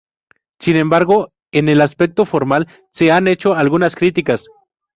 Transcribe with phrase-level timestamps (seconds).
[0.59, 4.41] Sin embargo, en el aspecto formal se han hecho algunas críticas.